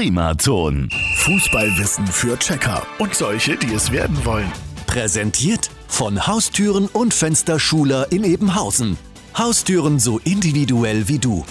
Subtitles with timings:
[0.00, 0.88] Primaton.
[1.16, 4.50] Fußballwissen für Checker und solche, die es werden wollen.
[4.86, 8.96] Präsentiert von Haustüren und Fensterschuler in Ebenhausen.
[9.36, 11.44] Haustüren so individuell wie du.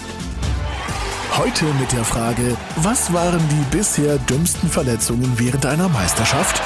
[1.36, 6.60] Heute mit der Frage, was waren die bisher dümmsten Verletzungen während einer Meisterschaft?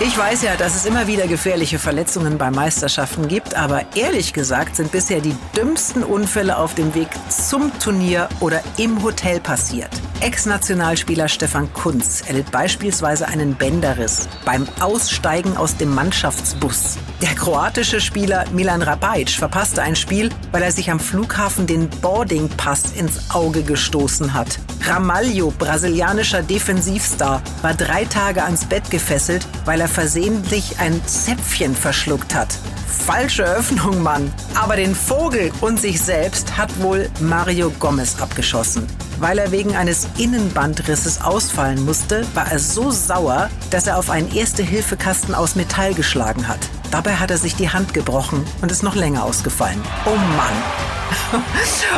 [0.00, 4.76] Ich weiß ja, dass es immer wieder gefährliche Verletzungen bei Meisterschaften gibt, aber ehrlich gesagt
[4.76, 9.90] sind bisher die dümmsten Unfälle auf dem Weg zum Turnier oder im Hotel passiert.
[10.22, 16.96] Ex-Nationalspieler Stefan Kunz erlitt beispielsweise einen Bänderriss beim Aussteigen aus dem Mannschaftsbus.
[17.20, 22.92] Der kroatische Spieler Milan Rabajic verpasste ein Spiel, weil er sich am Flughafen den Boardingpass
[22.92, 24.60] ins Auge gestoßen hat.
[24.84, 32.32] Ramalho, brasilianischer Defensivstar, war drei Tage ans Bett gefesselt, weil er versehentlich ein Zäpfchen verschluckt
[32.32, 32.56] hat.
[32.86, 34.32] Falsche Öffnung, Mann.
[34.54, 38.86] Aber den Vogel und sich selbst hat wohl Mario Gomez abgeschossen.
[39.18, 44.34] Weil er wegen eines Innenbandrisses ausfallen musste, war er so sauer, dass er auf einen
[44.34, 46.60] Erste-Hilfe-Kasten aus Metall geschlagen hat.
[46.90, 49.80] Dabei hat er sich die Hand gebrochen und ist noch länger ausgefallen.
[50.04, 51.42] Oh Mann.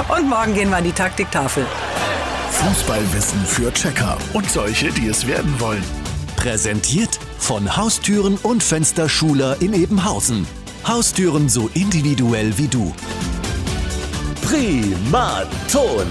[0.17, 1.67] Und morgen gehen wir an die Taktiktafel.
[2.51, 5.83] Fußballwissen für Checker und solche, die es werden wollen.
[6.37, 10.47] Präsentiert von Haustüren und Fensterschuler in Ebenhausen.
[10.87, 12.95] Haustüren so individuell wie du.
[14.43, 16.07] Primaton.